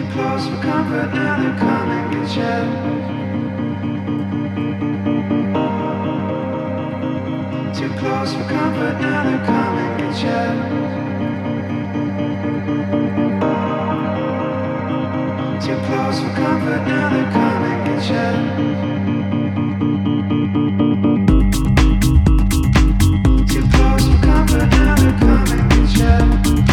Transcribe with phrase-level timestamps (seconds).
[0.00, 2.64] Too close for comfort Now they're coming to check.
[7.76, 10.54] Too close for comfort Now they're coming to check.
[15.60, 18.36] Too close for comfort Now they're coming to check.
[23.52, 26.69] Too close for comfort and they come and get you.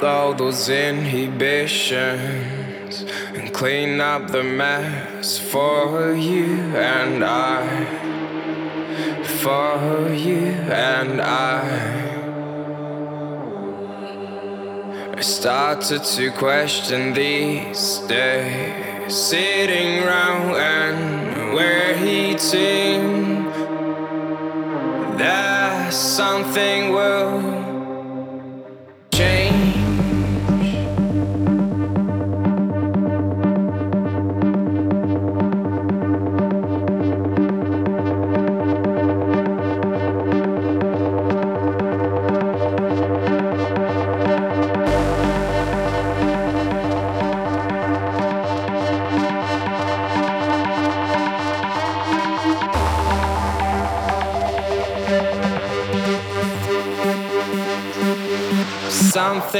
[0.00, 7.84] All those inhibitions and clean up the mess for you and I.
[9.42, 12.10] For you and I.
[15.16, 21.82] I started to question these days, sitting round and we're
[22.32, 23.44] waiting
[25.18, 27.61] that something will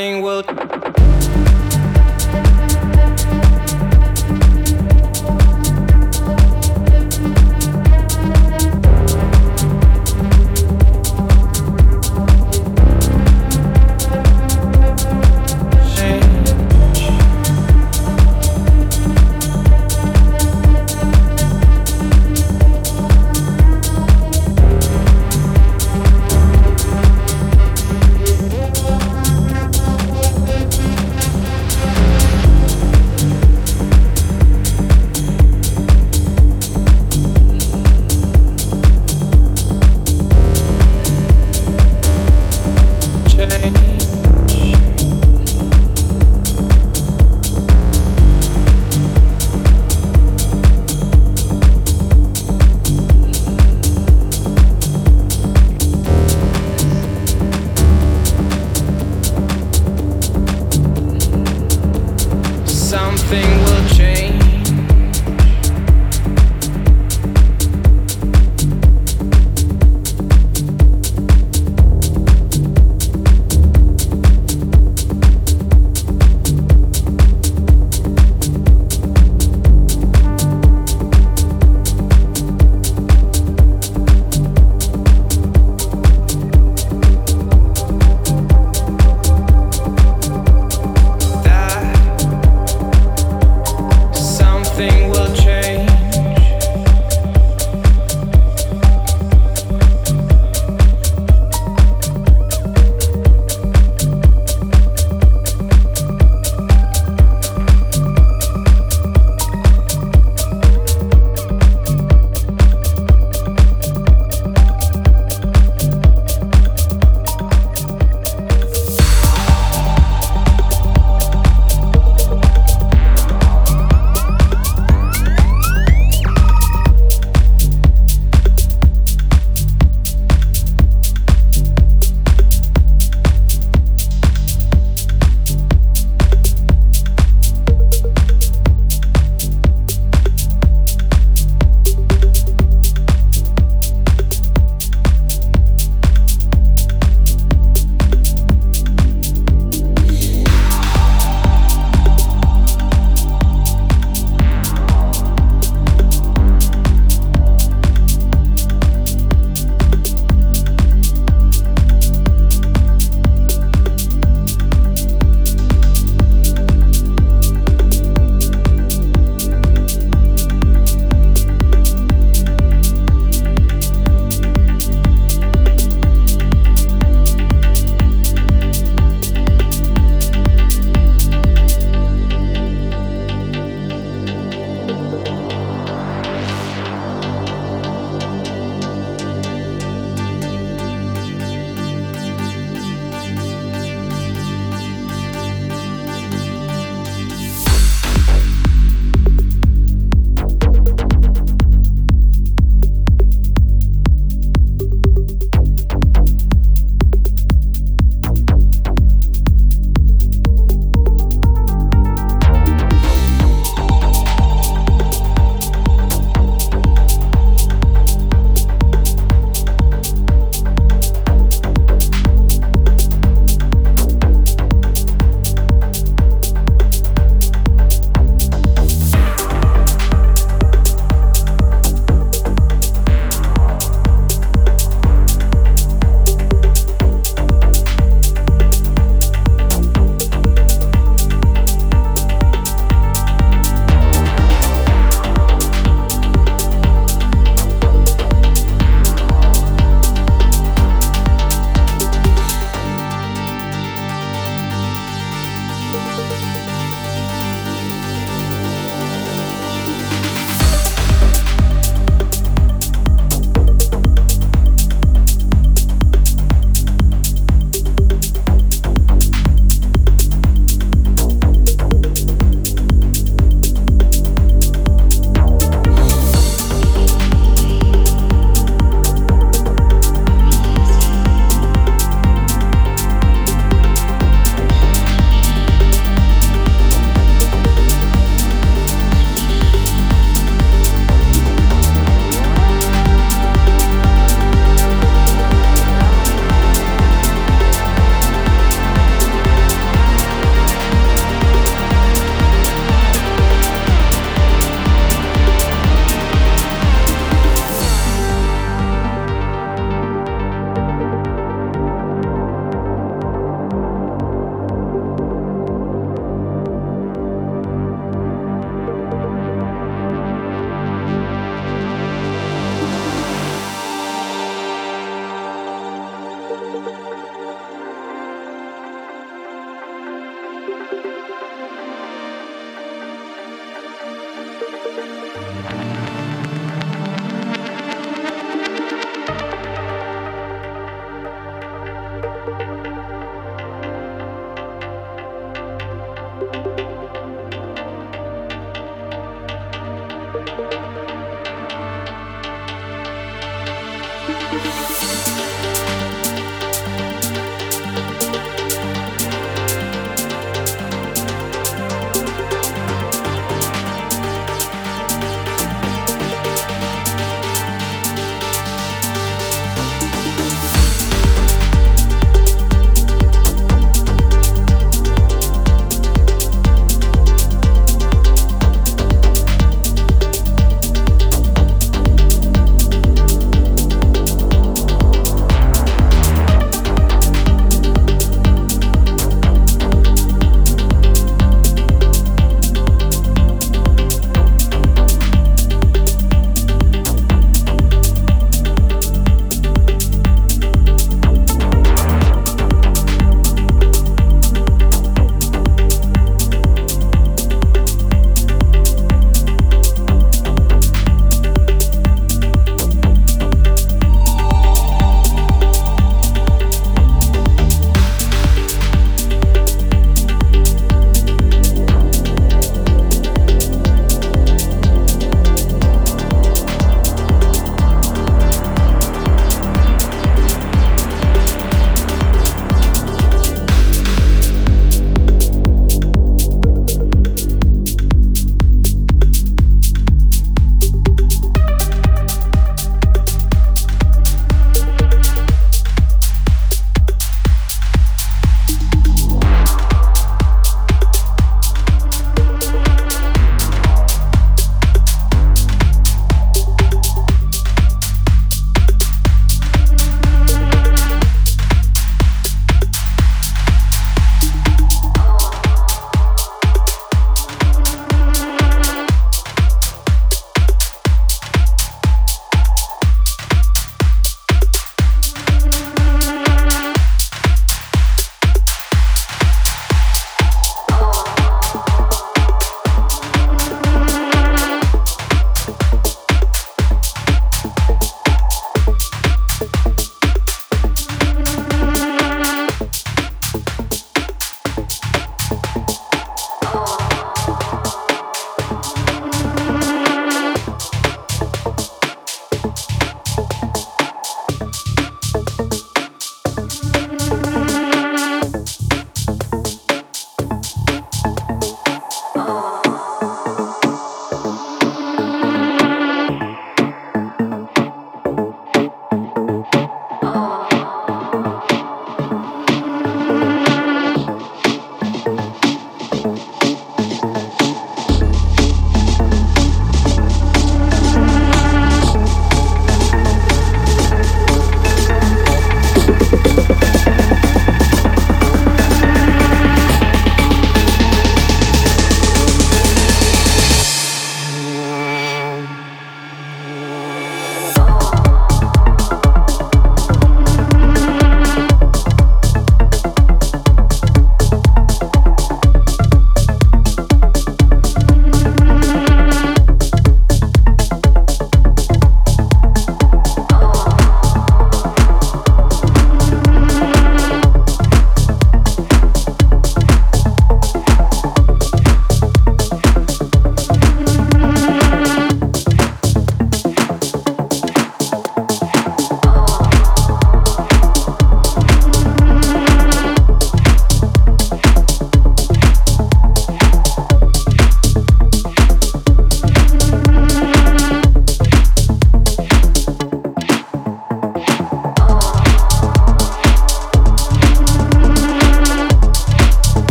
[0.00, 0.69] something will